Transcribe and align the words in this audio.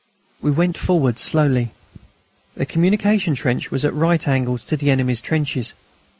We 0.41 0.49
went 0.49 0.79
forward 0.79 1.19
slowly. 1.19 1.69
The 2.57 2.65
communication 2.65 3.35
trench 3.35 3.69
was 3.69 3.85
at 3.85 3.93
right 3.93 4.27
angles 4.27 4.63
to 4.63 4.75
the 4.75 4.89
enemy's 4.89 5.21
trenches. 5.21 5.73